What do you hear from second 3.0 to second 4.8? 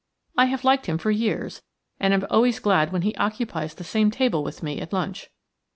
he occupies the same table with